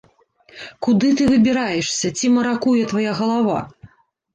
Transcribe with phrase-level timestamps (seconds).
[0.87, 3.59] Куды ты выбіраешся, ці маракуе твая галава?